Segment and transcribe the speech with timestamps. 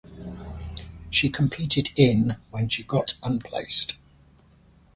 [1.11, 3.93] She competed in when she got unplaced.